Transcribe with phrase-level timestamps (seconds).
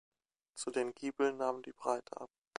[0.55, 2.31] Zu den Giebeln nahm die Breite ab.